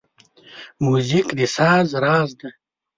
موزیک 0.83 1.27
د 1.37 1.39
ساز 1.55 1.87
راز 2.03 2.29
دی. 2.39 2.49